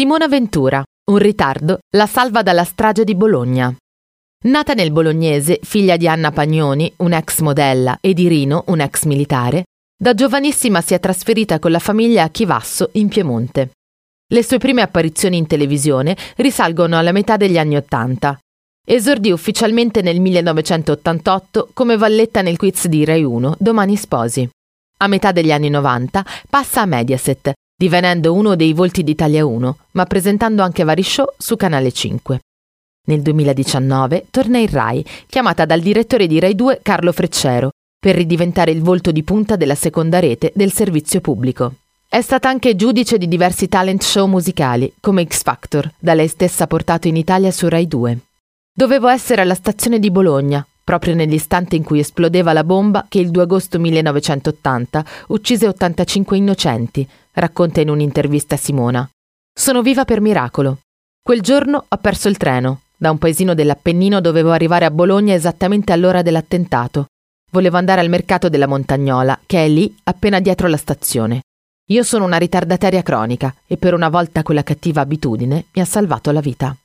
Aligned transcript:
Simona 0.00 0.28
Ventura, 0.28 0.82
un 1.10 1.18
ritardo, 1.18 1.80
la 1.94 2.06
salva 2.06 2.40
dalla 2.40 2.64
strage 2.64 3.04
di 3.04 3.14
Bologna. 3.14 3.70
Nata 4.46 4.72
nel 4.72 4.92
bolognese, 4.92 5.60
figlia 5.62 5.98
di 5.98 6.08
Anna 6.08 6.30
Pagnoni, 6.30 6.90
un'ex 6.96 7.40
modella, 7.40 7.98
e 8.00 8.14
di 8.14 8.26
Rino, 8.26 8.64
un 8.68 8.80
ex 8.80 9.04
militare, 9.04 9.64
da 9.94 10.14
giovanissima 10.14 10.80
si 10.80 10.94
è 10.94 11.00
trasferita 11.00 11.58
con 11.58 11.70
la 11.70 11.78
famiglia 11.78 12.22
a 12.22 12.30
Chivasso, 12.30 12.88
in 12.92 13.08
Piemonte. 13.08 13.72
Le 14.26 14.42
sue 14.42 14.56
prime 14.56 14.80
apparizioni 14.80 15.36
in 15.36 15.46
televisione 15.46 16.16
risalgono 16.36 16.96
alla 16.96 17.12
metà 17.12 17.36
degli 17.36 17.58
anni 17.58 17.76
Ottanta. 17.76 18.38
Esordì 18.82 19.30
ufficialmente 19.30 20.00
nel 20.00 20.18
1988 20.18 21.72
come 21.74 21.98
valletta 21.98 22.40
nel 22.40 22.56
quiz 22.56 22.86
di 22.86 23.04
Rai 23.04 23.22
1 23.22 23.56
Domani 23.58 23.96
Sposi. 23.96 24.48
A 25.00 25.06
metà 25.08 25.30
degli 25.30 25.52
anni 25.52 25.68
90 25.68 26.24
passa 26.48 26.80
a 26.80 26.86
Mediaset, 26.86 27.52
divenendo 27.80 28.34
uno 28.34 28.56
dei 28.56 28.74
volti 28.74 29.02
d'Italia 29.02 29.46
1, 29.46 29.76
ma 29.92 30.04
presentando 30.04 30.62
anche 30.62 30.84
vari 30.84 31.02
show 31.02 31.24
su 31.38 31.56
Canale 31.56 31.90
5. 31.90 32.40
Nel 33.06 33.22
2019 33.22 34.26
torna 34.30 34.58
in 34.58 34.70
Rai, 34.70 35.02
chiamata 35.26 35.64
dal 35.64 35.80
direttore 35.80 36.26
di 36.26 36.38
Rai 36.38 36.54
2 36.54 36.80
Carlo 36.82 37.10
Freccero, 37.10 37.70
per 37.98 38.16
ridiventare 38.16 38.70
il 38.70 38.82
volto 38.82 39.12
di 39.12 39.22
punta 39.22 39.56
della 39.56 39.74
seconda 39.74 40.18
rete 40.18 40.52
del 40.54 40.72
servizio 40.72 41.22
pubblico. 41.22 41.76
È 42.06 42.20
stata 42.20 42.50
anche 42.50 42.76
giudice 42.76 43.16
di 43.16 43.26
diversi 43.26 43.66
talent 43.66 44.02
show 44.02 44.26
musicali, 44.26 44.92
come 45.00 45.24
X 45.24 45.42
Factor, 45.42 45.90
da 45.98 46.12
lei 46.12 46.28
stessa 46.28 46.66
portato 46.66 47.08
in 47.08 47.16
Italia 47.16 47.50
su 47.50 47.66
Rai 47.66 47.88
2. 47.88 48.18
Dovevo 48.74 49.08
essere 49.08 49.40
alla 49.40 49.54
stazione 49.54 49.98
di 49.98 50.10
Bologna, 50.10 50.66
proprio 50.90 51.14
nell'istante 51.14 51.76
in 51.76 51.84
cui 51.84 52.00
esplodeva 52.00 52.52
la 52.52 52.64
bomba 52.64 53.06
che 53.08 53.20
il 53.20 53.30
2 53.30 53.42
agosto 53.42 53.78
1980 53.78 55.04
uccise 55.28 55.68
85 55.68 56.36
innocenti, 56.36 57.08
racconta 57.34 57.80
in 57.80 57.90
un'intervista 57.90 58.56
Simona. 58.56 59.08
Sono 59.56 59.82
viva 59.82 60.04
per 60.04 60.20
miracolo. 60.20 60.80
Quel 61.22 61.42
giorno 61.42 61.84
ho 61.86 61.96
perso 61.98 62.26
il 62.26 62.36
treno. 62.36 62.80
Da 62.96 63.12
un 63.12 63.18
paesino 63.18 63.54
dell'Appennino 63.54 64.20
dovevo 64.20 64.50
arrivare 64.50 64.84
a 64.84 64.90
Bologna 64.90 65.32
esattamente 65.32 65.92
all'ora 65.92 66.22
dell'attentato. 66.22 67.06
Volevo 67.52 67.76
andare 67.76 68.00
al 68.00 68.08
mercato 68.08 68.48
della 68.48 68.66
Montagnola, 68.66 69.38
che 69.46 69.64
è 69.64 69.68
lì, 69.68 69.96
appena 70.02 70.40
dietro 70.40 70.66
la 70.66 70.76
stazione. 70.76 71.42
Io 71.90 72.02
sono 72.02 72.24
una 72.24 72.36
ritardataria 72.36 73.02
cronica 73.02 73.54
e 73.64 73.76
per 73.76 73.94
una 73.94 74.08
volta 74.08 74.42
quella 74.42 74.64
cattiva 74.64 75.02
abitudine 75.02 75.66
mi 75.72 75.82
ha 75.82 75.84
salvato 75.84 76.32
la 76.32 76.40
vita. 76.40 76.76